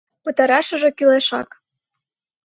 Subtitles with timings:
[0.23, 1.49] Пытарашыже кӱлешак.